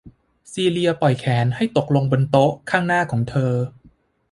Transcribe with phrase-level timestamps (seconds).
[0.51, 3.53] ซีเลียปล่อยแขนให้ตกลงบนโต๊ะข้างหน้าของเธอ